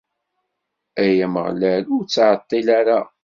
Ay 1.01 1.17
Ameɣlal, 1.25 1.83
ur 1.95 2.03
ttɛeṭṭil 2.03 2.67
ara! 2.79 2.99